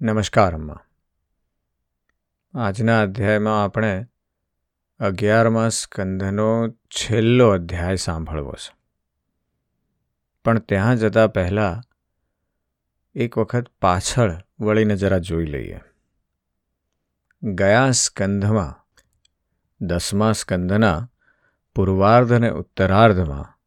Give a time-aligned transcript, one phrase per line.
[0.00, 0.80] નમસ્કાર, અમ્મા.
[2.54, 4.06] આજના અધ્યાયમાં આપણે
[5.00, 8.76] અગિયારમા સ્કંધનો છેલ્લો અધ્યાય સાંભળવો છે.
[10.44, 11.82] પણ ત્યાં જતાં પહેલાં
[13.14, 15.80] એક વખત પાછળ વળીને જરા જોઈ લઈએ.
[17.42, 18.86] ગયા સ્કંધમાં
[19.80, 21.10] દસમા સ્કંધના
[21.74, 23.58] પૂર્વાર્ધ અને ઉત્તરાર્ધમાં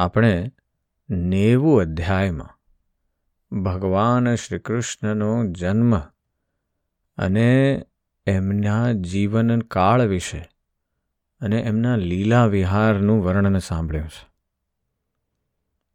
[0.00, 0.52] આપણે
[1.10, 2.59] નેવું અધ્યાયમાં
[3.52, 5.98] ભગવાન શ્રી કૃષ્ણનો જન્મ
[7.18, 7.82] અને
[8.26, 10.48] એમના જીવન કાળ વિશે
[11.40, 14.30] અને એમના લીલા વિહારનું વર્ણન સાંભળ્યું છે.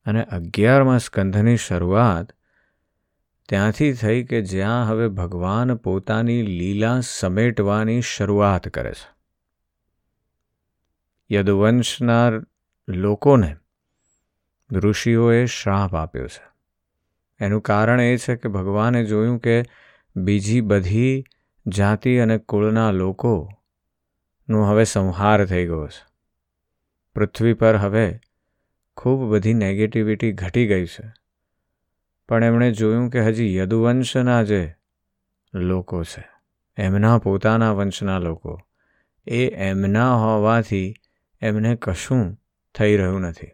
[0.05, 2.31] અને અગિયારમા સ્કંધની શરૂઆત
[3.49, 9.15] ત્યાંથી થઈ કે જ્યાં હવે ભગવાન પોતાની લીલા સમેટવાની શરૂઆત કરે છે.
[11.35, 12.29] યદુવંશના
[12.87, 13.55] લોકોને
[14.71, 16.54] ઋષિઓએ શ્રાપ આપ્યો છે.
[17.39, 19.63] એનું કારણ એ છે કે ભગવાને જોયું કે
[20.15, 21.23] બીજી બધી
[21.67, 26.05] જાતિ અને કુળના લોકોનો હવે સંહાર થઈ ગયો છે.
[27.15, 28.19] પૃથ્વી પર હવે
[28.97, 31.13] ખૂબ બધી નેગેટિવિટી ઘટી ગઈ છે.
[32.29, 34.75] પણ એમણે જોયું કે હજી યદુવંશના જે
[35.53, 36.27] લોકો છે,
[36.77, 38.59] એમના પોતાના વંશના લોકો,
[39.27, 40.93] એ એમના હોવાથી
[41.41, 42.41] એમને કશું
[42.75, 43.47] થઈ રહ્યું નથી.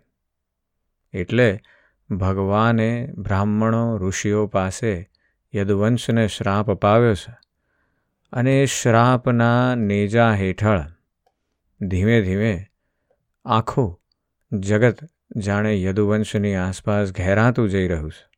[1.13, 1.59] એટલે
[2.11, 5.09] ભગવાને બ્રાહ્મણો, ઋષિઓ પાસે
[5.55, 7.37] યદુવંશને શ્રાપ અપાવ્યો છે
[8.31, 10.81] અને એ શ્રાપના નેજા હેઠળ
[11.81, 12.65] ધીમે ધીમે
[13.45, 14.01] આખું
[14.59, 14.97] જગત
[15.37, 18.29] જાણે યદુવંશની આસપાસ ઘેરાતું જઈ રહ્યું છે.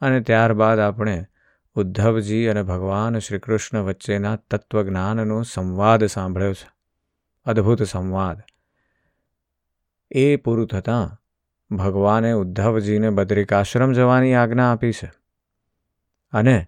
[0.00, 1.26] અને ત્યારબાદ આપણે
[1.74, 6.70] ઉદ્ધવજી અને ભગવાન શ્રી કૃષ્ણ વચ્ચેના તત્વજ્ઞાનનો સંવાદ સાંભળ્યો છે.
[7.44, 8.42] અદ્ભુત સંવાદ.
[10.10, 11.25] એ પૂરું થતાં
[11.70, 15.12] ભગવાને ઉદ્ધવજીને બદ્રિકાશ્રમ જવાની આજ્ઞા આપી છે.
[16.32, 16.66] અને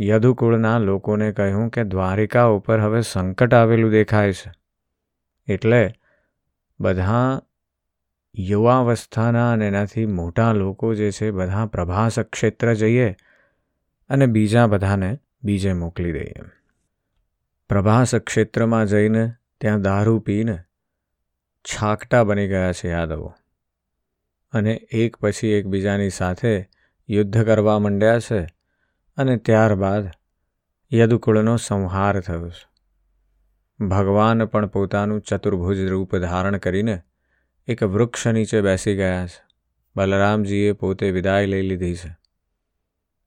[0.00, 4.52] યદુકુળના લોકોને કહ્યું કે દ્વારિકા ઉપર હવે સંકટ આવેલું દેખાય છે.
[5.52, 5.92] એટલે
[6.80, 7.42] બધા
[8.38, 13.16] યુવાવસ્થાના અને એનાથી મોટા લોકો જે છે બધા પ્રભાસ ક્ષેત્ર જઈએ
[14.08, 16.34] અને બીજા બધાને બીજે મોકલી દઈએ
[17.68, 20.58] પ્રભાસ ક્ષેત્રમાં જઈને ત્યાં દારૂ પીને
[21.64, 23.34] છાકટા બની ગયા છે યાદવો.
[24.52, 26.68] અને એક પછી એકબીજાની સાથે
[27.08, 28.46] યુદ્ધ કરવા માંડ્યા છે
[29.16, 30.08] અને ત્યારબાદ
[30.92, 32.72] યદુકુળનો સંહાર થયો છે.
[33.84, 37.00] ભગવાન પણ પોતાનું ચતુર્ભુજ રૂપ ધારણ કરીને
[37.66, 39.52] એક વૃક્ષ નીચે બેસી ગયા છે.
[39.96, 42.16] બલરામજીએ પોતે વિદાય લઈ લીધી છે.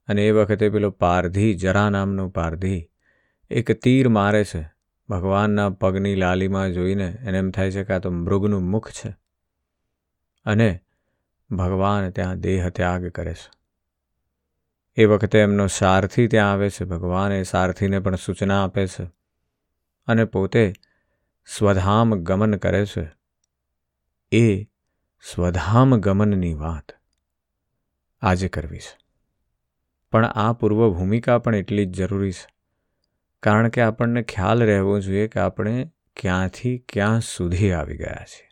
[0.07, 2.89] અને એ વખતે પેલો પારધી, જરા નામનો પારધી,
[3.49, 4.71] એક તીર મારે છે.
[5.09, 9.15] ભગવાનના પગની લાલીમાં જોઈને એને એમ થાય છે કે આ તો મૃગનું મુખ છે.
[10.45, 10.84] અને
[11.51, 13.51] ભગવાન ત્યાં દેહ ત્યાગ કરે છે.
[14.95, 19.11] એ વખતે એમનો સારથી ત્યાં આવે છે, ભગવાન એ સારથીને પણ સૂચના આપે છે
[20.07, 20.73] અને પોતે
[21.57, 23.11] સ્વધામ ગમન કરે છે.
[24.31, 24.63] એ
[25.31, 26.91] સ્વધામ ગમનની વાત
[28.21, 28.97] આજે કરવી છે.
[30.11, 32.55] પણ આ પૂર્વ ભૂમિકા પણ એટલી જ જરૂરી છે.
[33.43, 38.47] કારણ કે આપણને ખ્યાલ રહેવો જોઈએ કે આપણે ક્યાંથી ક્યાં સુધી આવી ગયા છીએ.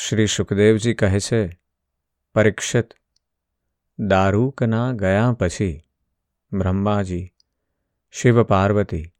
[0.00, 1.60] શ્રી સુખદેવજી કહે છે,
[2.34, 2.94] પરીક્ષિત
[3.98, 5.82] દારૂકના ગયા પછી
[6.52, 7.32] બ્રહ્માજી,
[8.10, 9.12] શિવ પાર્વતી,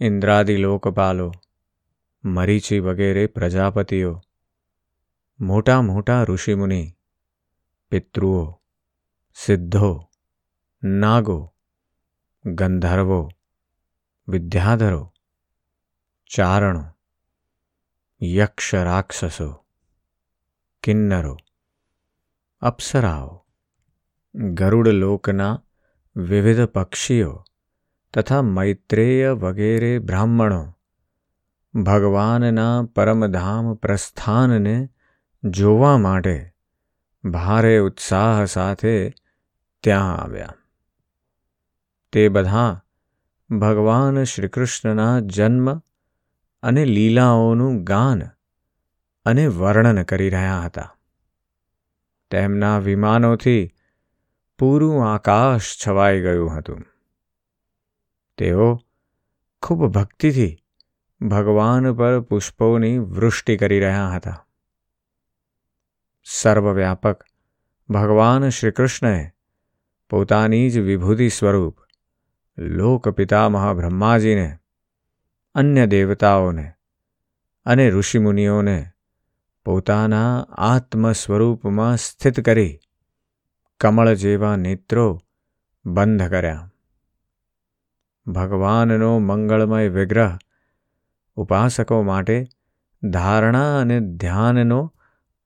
[0.00, 1.32] ઇન્દ્રાદિ લોકપાલો,
[2.24, 4.20] મરીચી વગેરે પ્રજાપતિઓ,
[5.40, 6.96] મોટા મોટા ઋષિમુનિ,
[7.90, 8.60] પિતૃઓ,
[9.34, 10.10] સિદ્ધો,
[10.82, 11.54] નાગો,
[12.46, 13.28] ગંધર્વો,
[14.28, 15.12] વિદ્યાધરો,
[16.26, 16.84] ચારણો,
[18.22, 19.63] યક્ષ રાક્ષસો
[20.84, 21.36] કિન્નરો,
[22.60, 23.46] અપ્સરાઓ,
[24.34, 25.62] ગરુડ લોકના
[26.16, 27.44] વિવિધ પક્ષીઓ
[28.14, 30.72] તથા મૈત્રેય વગેરે બ્રાહ્મણો
[31.74, 34.88] ભગવાનના પરમધામ પ્રસ્થાનને
[35.44, 36.54] જોવા માટે
[37.24, 39.14] ભારે ઉત્સાહ સાથે
[39.82, 40.54] ત્યાં આવ્યા.
[42.12, 42.82] તે બધા
[43.50, 45.78] ભગવાન શ્રીકૃષ્ણના જન્મ
[46.62, 48.22] અને લીલાઓનું ગાન
[49.24, 50.96] અને વર્ણન કરી રહ્યા હતા.
[52.30, 53.74] તેમના વિમાનોથી
[54.58, 56.84] પૂરું આકાશ છવાઈ ગયું હતું.
[58.38, 58.80] તેઓ
[59.62, 60.56] ખૂબ ભક્તિથી
[61.20, 64.46] ભગવાન પર પુષ્પોની વૃષ્ટિ કરી રહ્યા હતા.
[66.24, 67.24] સર્વવ્યાપક
[67.90, 69.30] ભગવાન શ્રીકૃષ્ણએ
[70.10, 71.78] પોતાની જ વિભૂતિ સ્વરૂપ
[72.58, 74.58] લોકપિતામહ બ્રહ્માજીને,
[75.54, 76.72] અન્ય દેવતાઓને
[77.64, 78.93] અને ઋષિમુનિઓને
[79.64, 82.78] પોતાના આત્મ સ્વરૂપમાં સ્થિત કરી
[83.80, 85.20] કમળ જેવા નેત્રો
[85.86, 86.70] બંધ કર્યા.
[88.26, 90.38] ભગવાનનો મંગળમય વિગ્રહ
[91.34, 92.46] ઉપાસકો માટે
[93.10, 94.94] ધારણા અને ધ્યાનનો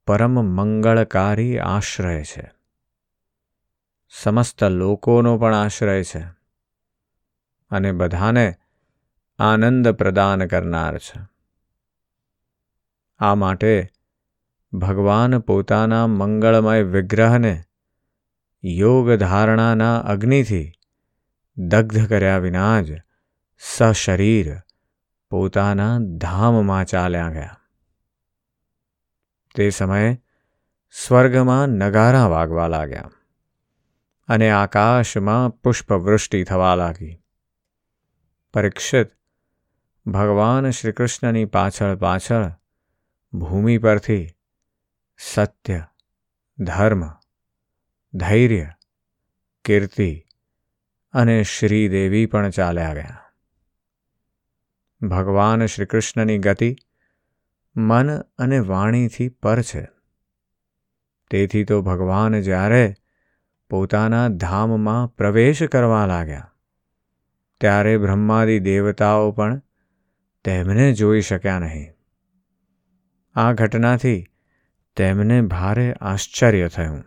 [0.07, 2.51] પરમ મંગળકારી આશ્રય છે.
[4.11, 6.25] સમસ્ત લોકોનો પણ આશ્રય છે
[7.71, 8.55] અને બધાને
[9.39, 11.21] આનંદ પ્રદાન કરનાર છે.
[13.19, 13.89] આ માટે
[14.73, 17.65] ભગવાન પોતાના મંગળમય વિગ્રહને
[18.65, 20.73] યોગ ધારણાના અગ્નિથી
[21.57, 22.87] દગ્ધ કર્યા વિના જ
[23.59, 24.57] સશરીર
[25.31, 27.57] પોતાના ધામમાં ચાલ્યા ગયા.
[29.55, 30.23] તે સમયે
[30.91, 33.11] સ્વર્ગમાં નગારા વાગવા લાગ્યા
[34.29, 37.23] અને આકાશમાં પુષ્પવૃષ્ટિ થવા લાગી.
[38.55, 39.09] પરીક્ષિત
[40.07, 42.51] ભગવાન શ્રીકૃષ્ણની પાછળ પાછળ
[43.33, 44.29] ભૂમિ પરથી
[45.19, 45.83] સત્ય,
[46.59, 47.03] ધર્મ,
[48.15, 48.69] ધૈર્ય,
[49.65, 50.25] કીર્તિ
[51.15, 53.19] અને શ્રીદેવી પણ ચાલ્યા ગયા.
[55.03, 56.77] ભગવાન શ્રીકૃષ્ણની ગતિ
[57.77, 59.85] મન અને વાણીથી પર છે.
[61.31, 62.95] તેથી તો ભગવાન જ્યારે
[63.71, 66.55] પોતાના ધામમાં પ્રવેશ કરવા લાગ્યા,
[67.61, 69.63] ત્યારે બ્રહ્માદિ દેવતાઓ પણ
[70.45, 71.93] તેમને જોઈ શક્યા નહીં.
[73.35, 74.27] આ ઘટનાથી
[74.99, 77.05] તેમને ભારે આશ્ચર્ય થયું.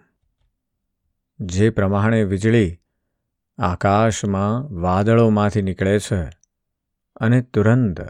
[1.39, 2.79] જે પ્રમાણે વીજળી
[3.57, 6.29] આકાશમાં વાદળોમાંથી નીકળે છે
[7.15, 8.01] અને તુરંત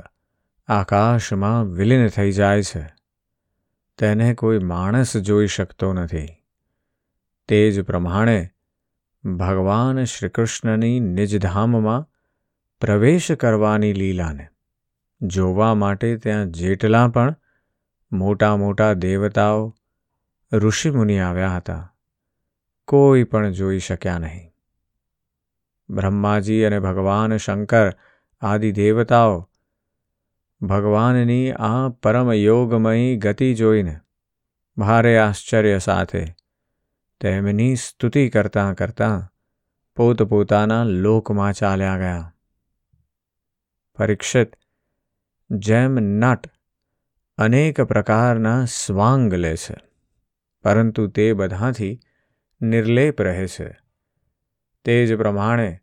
[0.68, 2.94] આકાશમાં વિલીન થઈ જાય છે,
[3.98, 6.28] તેને કોઈ માણસ જોઈ શકતો નથી.
[7.48, 8.50] તે જ પ્રમાણે
[9.24, 12.10] ભગવાન શ્રીકૃષ્ણની નિજધામમાં
[12.82, 14.48] પ્રવેશ કરવાની લીલાને
[15.22, 17.36] જોવા માટે ત્યાં જેટલા પણ
[18.12, 19.76] મોટા મોટા દેવતાઓ
[20.54, 21.96] ઋષિમુનિ આવ્યા હતા.
[22.88, 24.52] કોઈ પણ જોઈ શક્યા નહીં.
[25.90, 27.94] બ્રહ્માજી અને ભગવાન શંકર
[28.42, 29.50] આદિ દેવતાઓ
[30.62, 34.00] ભગવાનની આ પરમ યોગમયી ગતિ જોઈને
[34.78, 36.26] ભારે આશ્ચર્ય સાથે
[37.22, 39.34] તેમની સ્તુતિ કરતાં કરતાં
[39.96, 42.36] પોતપોતાના લોકમાં ચાલ્યા ગયા.
[43.98, 44.56] પરીક્ષિત
[45.50, 46.48] જેમ નટ
[47.38, 49.76] અનેક પ્રકારના સ્વાંગ લે છે,
[50.64, 52.00] પરંતુ તે બધાથી
[52.62, 53.70] નિર્લેપ રહે છે.
[54.86, 55.80] તે જ પ્રમાણે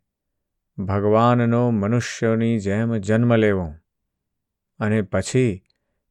[0.77, 3.73] ભગવાનનો મનુષ્યોની જેમ જન્મ લેવો
[4.79, 5.63] અને પછી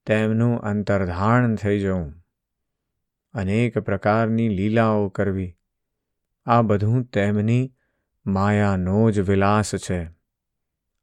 [0.06, 2.12] તેમનું અંતર્ધાન થઈ જવું.
[3.34, 5.56] અનેક પ્રકારની લીલાઓ કરવી,
[6.46, 7.72] આ બધું તેમની
[8.26, 10.10] માયાનો જ વિલાસ છે,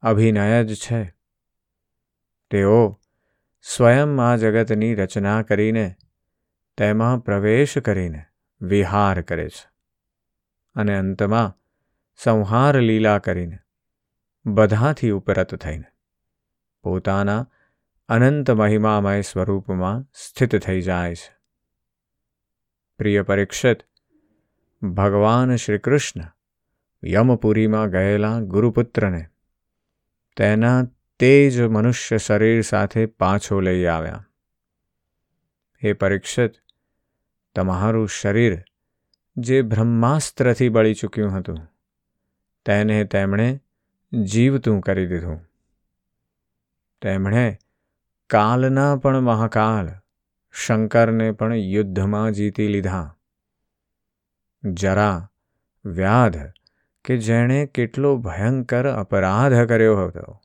[0.04, 1.02] અભિનય જ છે.
[2.52, 3.02] તેઓ
[3.68, 5.96] સ્વયં આ જગતની રચના કરીને,
[6.78, 8.26] તેમાં પ્રવેશ કરીને
[8.62, 9.70] વિહાર કરે છે.
[10.76, 11.58] અને અંતમાં
[12.18, 13.58] સંહાર લીલા કરીને
[14.46, 15.84] બધાથી ઉપરત થઈને
[16.84, 17.48] પોતાના
[18.10, 21.36] અનંત મહિમામય સ્વરૂપમાં સ્થિત થઈ જાય છે.
[22.98, 23.78] પ્રિય પરીક્ષિત,
[24.84, 26.22] ભગવાન શ્રી કૃષ્ણ
[27.06, 29.26] યમપુરીમાં ગયેલા ગુરુપુત્રને
[30.38, 30.88] તેના
[31.20, 34.28] તે જ મનુષ્ય શરીર સાથે પાછો લઈ આવ્યા.
[35.84, 36.54] હે પરીક્ષિત,
[37.56, 38.64] તમારું શરીર
[39.38, 41.58] જે બ્રહ્માસ્ત્રથી બળી ચૂક્યું હતું,
[42.66, 43.62] તેને તેમણે
[44.14, 45.40] જીવતું કરી દીધું.
[47.02, 47.58] તેમણે
[48.30, 49.90] કાલના પણ મહાકાલ,
[50.52, 53.18] શંકરને પણ યુદ્ધમાં જીતી લીધા.
[54.64, 55.30] જરા
[55.86, 56.38] વ્યાધ
[57.06, 60.42] કે જેણે કેટલો ભયંકર અપરાધ કર્યો હતો.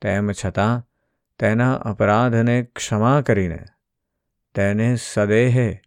[0.00, 0.88] તેમ છતાં
[1.38, 3.64] તેના અપરાધને ક્ષમા કરીને
[4.54, 5.80] તેને સદેહે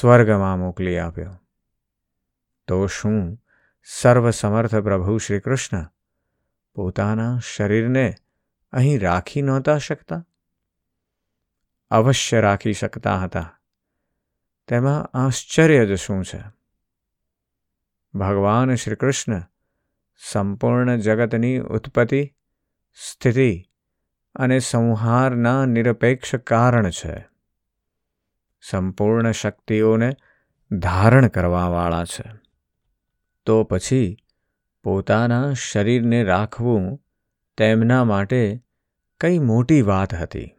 [0.00, 1.40] સ્વર્ગમાં મોકલી આપ્યો.
[2.66, 3.42] તો શું
[3.84, 5.86] સર્વસમર્થ પ્રભુ શ્રી કૃષ્ણ
[6.74, 8.14] પોતાના શરીરને
[8.72, 10.26] અહીં રાખી નહોતા શકતા?
[11.90, 13.60] અવશ્ય રાખી શકતા હતા.
[14.68, 16.42] તેમાં આશ્ચર્ય જ શું છે?
[18.14, 19.42] ભગવાન શ્રી કૃષ્ણ
[20.32, 22.34] સંપૂર્ણ જગતની ઉત્પત્તિ
[22.96, 23.64] સ્થિતિ
[24.34, 27.28] અને સંહારના નિરપેક્ષ કારણ છે.
[28.70, 30.12] સંપૂર્ણ શક્તિઓને
[30.78, 32.30] ધારણ કરવાવાળા છે.
[33.46, 34.16] તો પછી
[34.82, 37.02] પોતાના શરીરને રાખવું
[37.56, 38.62] તેમના માટે
[39.20, 40.50] કઈ મોટી વાત હતી?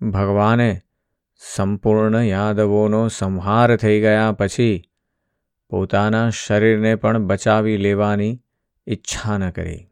[0.00, 0.80] ભગવાને
[1.54, 4.84] સંપૂર્ણ યાદવોનો સંહાર થઈ ગયા પછી
[5.68, 8.42] પોતાના શરીરને પણ બચાવી લેવાની
[8.86, 9.90] ઈચ્છા ન કરી.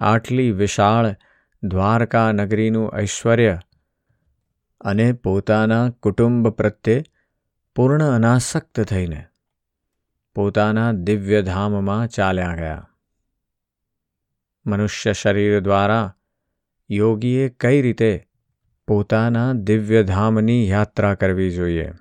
[0.00, 1.16] આટલી વિશાળ
[1.62, 3.58] દ્વારકા નગરીનું ઐશ્વર્ય
[4.80, 7.04] અને પોતાના કુટુંબ પ્રત્યે
[7.74, 9.26] પૂર્ણ અનાસક્ત થઈને
[10.34, 12.90] પોતાના દિવ્યધામમાં ચાલ્યા ગયા.
[14.66, 16.16] મનુષ્ય શરીર દ્વારા
[16.90, 18.28] યોગીએ કઈ રીતે
[18.86, 21.92] પોતાના દિવ્યધામની યાત્રા કરવી જોઈએ?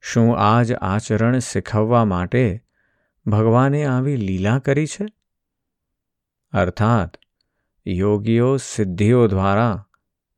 [0.00, 2.64] શું આ જ આચરણ શીખવવા માટે
[3.26, 5.06] ભગવાને આવી લીલા કરી છે?
[6.52, 7.16] અર્થાત,
[7.86, 9.86] યોગીઓ સિદ્ધિઓ દ્વારા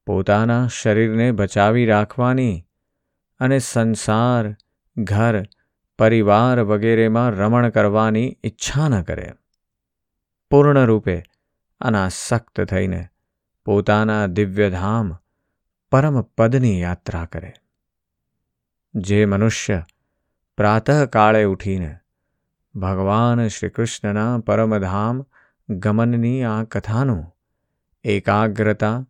[0.06, 2.64] પોતાના શરીરને બચાવી રાખવાની
[3.40, 4.56] અને સંસાર,
[4.96, 5.42] ઘર,
[5.98, 9.32] પરિવાર વગેરેમાં રમણ કરવાની ઈચ્છા ન કરે.
[10.50, 11.22] પૂર્ણરૂપે
[11.80, 13.08] અનાસક્ત થઈને
[13.64, 15.16] પોતાના દિવ્યધામ
[15.90, 17.52] પરમ પદની યાત્રા કરે.
[18.94, 19.84] જે મનુષ્ય
[20.56, 21.98] પ્રાતઃકાળે ઉઠીને
[22.74, 25.24] ભગવાન શ્રીકૃષ્ણના પરમધામ
[25.78, 27.36] ગમનની આ કથાનું
[28.04, 29.06] એકાગ્રતા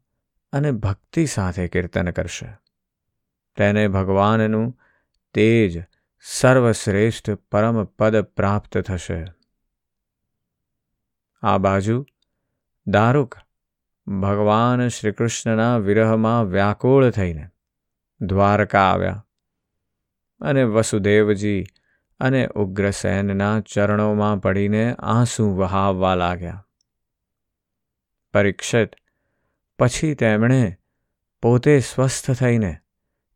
[0.52, 2.47] અને ભક્તિ સાથે કીર્તન કરશે.
[3.57, 4.78] તેને ભગવાનનું
[5.35, 5.85] તેજ
[6.23, 9.25] સર્વશ્રેષ્ઠ પરમ પદ પ્રાપ્ત થશે.
[11.42, 12.07] આ બાજુ
[12.87, 13.35] દારૂક
[14.07, 17.49] ભગવાન શ્રીકૃષ્ણના વિરહમાં વ્યાકુળ થઈને
[18.21, 19.26] દ્વારકા આવ્યા
[20.40, 21.64] અને વસુદેવજી
[22.22, 26.66] અને ઉગ્રસેનના ચરણોમાં પડીને આંસુ વહાવવા લાગ્યા.
[28.34, 28.90] પરીક્ષિત,
[29.78, 30.76] પછી તેમણે
[31.42, 32.76] પોતે સ્વસ્થ થઈને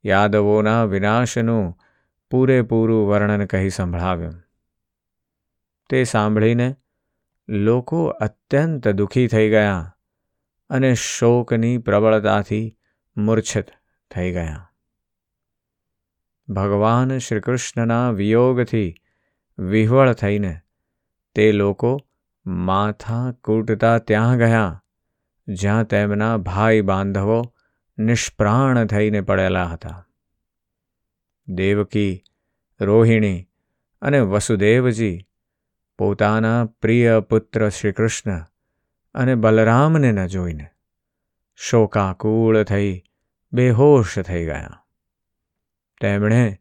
[0.04, 1.78] યાદવોના વિનાશનું
[2.30, 4.42] પૂરેપૂરું વર્ણન કહી સંભળાવ્યું.
[5.90, 6.76] તે સાંભળીને
[7.48, 9.96] લોકો અત્યંત દુઃખી થઈ ગયા
[10.70, 12.78] અને શોકની પ્રબળતાથી
[13.16, 13.66] મૂર્છિત
[14.10, 14.72] થઈ ગયા.
[16.48, 18.94] ભગવાન શ્રીકૃષ્ણના વિયોગથી
[19.58, 20.60] વિહવળ થઈને
[21.34, 21.98] તે લોકો
[22.46, 24.84] માથા કૂટતા ત્યાં ગયા,
[25.48, 27.54] જ્યાં તેમના ભાઈ બાંધવો
[27.98, 30.08] નિષ્પ્રાણ થઈને પડેલા હતા.
[31.48, 32.24] દેવકી,
[32.80, 33.48] રોહિણી
[34.02, 35.28] અને વસુદેવજી
[35.98, 38.44] પોતાના પ્રિય પુત્ર શ્રીકૃષ્ણ
[39.14, 40.66] અને બલરામને ન જોઈને
[41.56, 43.04] શોકાકુળ થઈ
[43.52, 44.85] બેહોશ થઈ ગયા.
[46.00, 46.58] તેમણે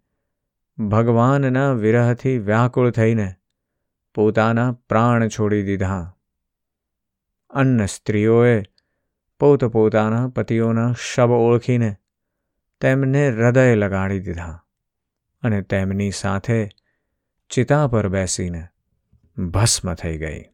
[0.78, 3.34] ભગવાનના વિરહથી વ્યાકુળ થઈને
[4.14, 6.18] પોતાના પ્રાણ છોડી દીધા.
[7.50, 8.64] અન્ય સ્ત્રીઓએ
[9.40, 11.96] પોતપોતાના પતિઓના શબ ઓળખીને
[12.82, 14.66] તેમને હૃદય લગાડી દીધા
[15.44, 16.70] અને તેમની સાથે
[17.50, 18.68] ચિતા પર બેસીને
[19.38, 20.46] ભસ્મ થઈ ગઈ.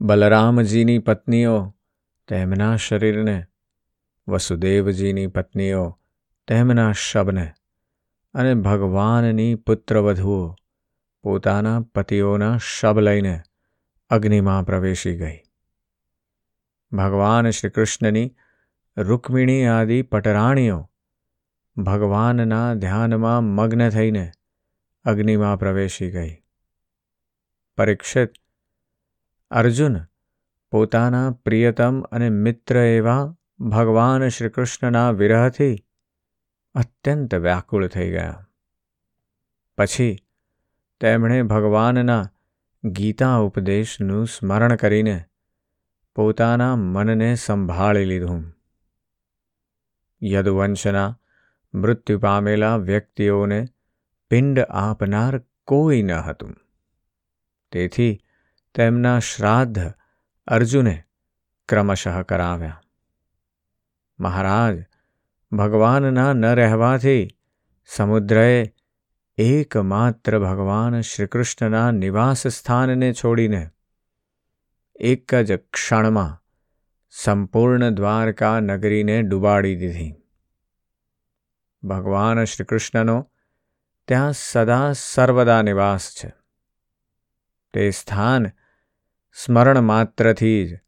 [0.00, 1.74] બલરામજીની પત્નીઓ
[2.28, 3.44] તેમના શરીરને
[4.28, 5.97] વસુદેવજીની પત્નીઓ
[6.48, 7.52] તેમના શબને
[8.34, 10.54] અને ભગવાનની પુત્રવધુઓ
[11.22, 13.42] પોતાના પતિઓના શબ લઈને
[14.10, 15.38] અગ્નિમાં પ્રવેશી ગઈ.
[16.92, 18.36] ભગવાન શ્રીકૃષ્ણની
[18.96, 20.90] રૂકમિણી આદિ પટરાણીઓ
[21.76, 24.30] ભગવાનના ધ્યાનમાં મગ્ન થઈને
[25.04, 26.36] અગ્નિમાં પ્રવેશી ગઈ.
[27.76, 28.32] પરીક્ષિત
[29.50, 29.96] અર્જુન
[30.70, 35.84] પોતાના પ્રિયતમ અને મિત્ર એવા ભગવાન શ્રીકૃષ્ણના વિરહથી
[36.74, 38.48] અત્યંત વ્યાકુળ થઈ ગયા.
[39.78, 40.18] પછી
[41.00, 42.30] તેમણે ભગવાનના
[42.84, 45.24] ગીતા ઉપદેશનું સ્મરણ કરીને
[46.14, 48.56] પોતાના મનને સંભાળી લીધું.
[50.22, 51.18] યદુવંશના
[51.74, 53.66] મૃત્યુ પામેલા વ્યક્તિઓને
[54.30, 56.56] પિંડ આપનાર કોઈ ન હતું.
[57.72, 58.20] તેથી
[58.74, 59.92] તેમના શ્રાદ્ધ
[60.46, 61.04] અર્જુને
[61.68, 62.80] ક્રમશઃ કરાવ્યા.
[64.20, 64.84] મહારાજ
[65.52, 67.28] ભગવાનના ન રહેવાથી
[67.86, 68.72] સમુદ્રએ
[69.38, 73.70] એકમાત્ર ભગવાન શ્રીકૃષ્ણના નિવાસ સ્થાનને છોડીને
[75.00, 76.44] એક જ ક્ષણમાં
[77.10, 80.14] સંપૂર્ણ દ્વારકા નગરીને ડૂબાડી દીધી.
[81.82, 83.30] ભગવાન શ્રીકૃષ્ણનો
[84.08, 86.32] ત્યાં સદા સર્વદા નિવાસ છે.
[87.72, 88.46] તે સ્થાન
[89.32, 90.78] સ્મરણ માત્રથી જ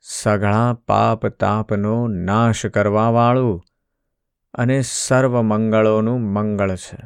[0.00, 3.62] સઘળા પાપ તાપનો નાશ કરવાવાળું
[4.56, 6.98] અને સર્વ મંગળોનું મંગળ છે.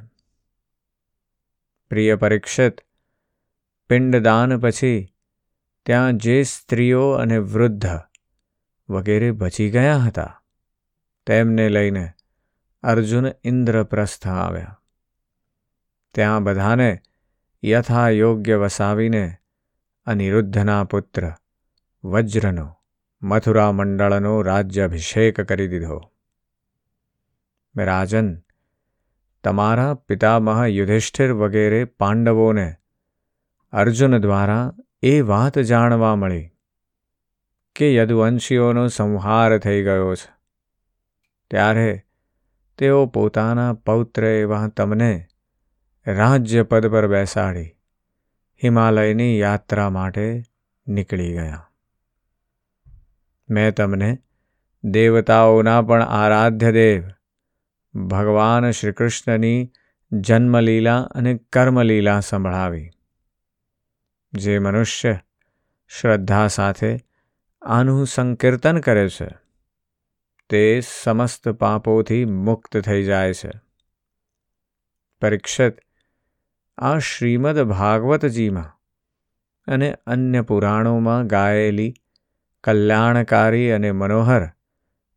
[1.88, 2.80] પ્રિય પરીક્ષિત,
[3.88, 5.14] પિંડદાન પછી
[5.86, 7.86] ત્યાં જે સ્ત્રીઓ અને વૃદ્ધ
[8.88, 10.42] વગેરે બચી ગયા હતા,
[11.26, 12.12] તેમને લઈને
[12.82, 14.82] અર્જુન ઇન્દ્રપ્રસ્થ આવ્યા.
[16.14, 17.00] ત્યાં બધાને
[17.64, 19.36] યથા યોગ્ય વસાવીને
[20.06, 21.32] અનિરુદ્ધના પુત્ર
[22.04, 22.76] વજ્રનો
[23.22, 26.09] મથુરા મંડળનો રાજ્યાભિષેક કરી દીધો.
[27.76, 28.28] રાજન
[29.44, 32.68] તમારા પિતામહ યુધિષ્ઠિર વગેરે પાંડવોને
[33.72, 36.46] અર્જુન દ્વારા એ વાત જાણવા મળી
[37.76, 40.30] કે યદુવંશીઓનો સંહાર થઈ ગયો છે
[41.50, 41.90] ત્યારે
[42.78, 45.12] તેઓ પોતાના પૌત્ર એવા તમને
[46.06, 47.70] રાજ્ય પદ પર બેસાડી
[48.62, 50.26] હિમાલયની યાત્રા માટે
[50.86, 51.62] નીકળી ગયા
[53.48, 54.10] મેં તમને
[54.84, 57.08] દેવતાઓના પણ આરાધ્ય દેવ
[57.94, 59.72] ભગવાન શ્રી કૃષ્ણની
[60.12, 62.90] જન્મલીલા અને કર્મલીલા સંભળાવી.
[64.32, 65.18] જે મનુષ્ય
[65.88, 66.98] શ્રદ્ધા સાથે
[67.62, 69.28] આનું સંકીર્તન કરે છે,
[70.48, 73.50] તે સમસ્ત પાપોથી મુક્ત થઈ જાય છે.
[75.20, 75.76] પરીક્ષિત
[76.78, 78.80] આ શ્રીમદ ભાગવતજીમાં
[79.66, 81.94] અને અન્ય પુરાણોમાં ગાયેલી
[82.64, 84.48] કલ્યાણકારી અને મનોહર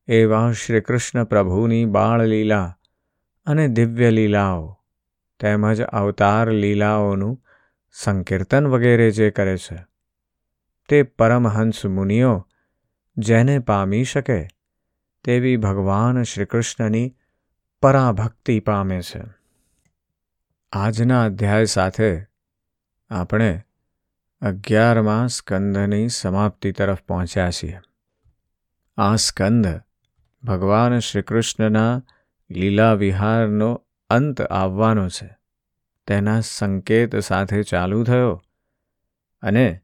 [0.08, 2.78] એવા શ્રી કૃષ્ણ પ્રભુની બાળલીલા
[3.46, 4.80] અને દિવ્ય લીલાઓ
[5.40, 7.44] તેમજ અવતાર લીલાઓનું
[7.92, 9.86] સંકીર્તન વગેરે જે કરે છે,
[10.90, 12.48] તે પરમહંસ મુનિઓ
[13.18, 14.48] જેને પામી શકે
[15.24, 17.16] તેવી ભગવાન શ્રીકૃષ્ણની
[17.82, 19.22] પરાભક્તિ પામે છે.
[20.72, 22.26] આજના અધ્યાય સાથે
[23.10, 23.62] આપણે
[24.42, 27.80] અગિયારમાં સ્કંદની સમાપ્તિ તરફ પહોંચ્યા છીએ.
[28.98, 29.82] આ સ્કંદ
[30.44, 32.04] ભગવાન શ્રી કૃષ્ણના
[32.52, 35.38] લીલા વિહારનો અંત આવવાનો છે.
[36.08, 38.44] તેના સંકેત સાથે ચાલુ થયો
[39.42, 39.82] અને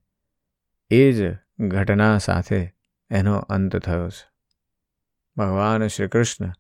[0.90, 2.76] એ જ ઘટના સાથે
[3.10, 4.30] એનો અંત થયો છે.
[5.38, 6.54] ભગવાન શ્રી કૃષ્ણ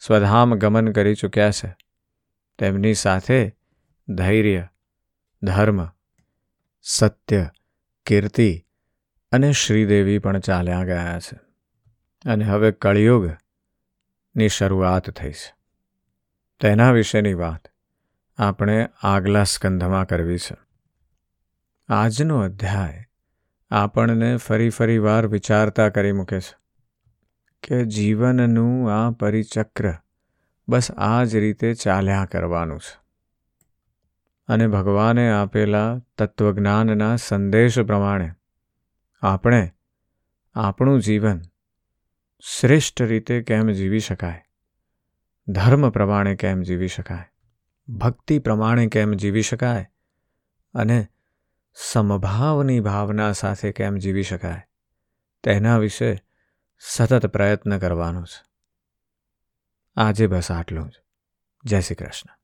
[0.00, 1.76] સ્વધામ ગમન કરી ચૂક્યા છે.
[2.58, 3.56] તેમની સાથે
[4.08, 4.68] ધૈર્ય,
[5.42, 5.88] ધર્મ,
[6.82, 7.48] સત્ય,
[8.06, 8.66] કીર્તિ
[9.32, 11.43] અને શ્રીદેવી પણ ચાલ્યા ગયા છે.
[12.26, 15.54] અને હવે કળિયુગની શરૂઆત થઈ છે
[16.60, 17.68] તેના વિશેની વાત
[18.38, 20.56] આપણે આગલા સ્કંધમાં કરવી છે.
[21.88, 23.04] આજનો અધ્યાય
[23.70, 26.56] આપણને ફરી ફરી વાર વિચારતા કરી મૂકે છે
[27.62, 29.94] કે જીવનનું આ પરિચક્ર
[30.68, 33.04] બસ આ જ રીતે ચાલ્યા કરવાનું છે.
[34.48, 38.32] અને ભગવાને આપેલા તત્વજ્ઞાનના સંદેશ પ્રમાણે
[39.22, 39.72] આપણે
[40.54, 41.40] આપણું જીવન
[42.46, 44.42] શ્રેષ્ઠ રીતે કેમ જીવી શકાય?
[45.48, 47.32] ધર્મ પ્રમાણે કેમ જીવી શકાય?
[47.92, 49.90] ભક્તિ પ્રમાણે કેમ જીવી શકાય?
[50.74, 51.08] અને
[51.74, 54.68] સમભાવની ભાવના સાથે કેમ જીવી શકાય?
[55.42, 56.24] તેના વિશે
[56.78, 58.44] સતત પ્રયત્ન કરવાનો છે.
[59.96, 60.92] આજે બસ આટલું જ.
[61.64, 62.43] જય શ્રી કૃષ્ણ.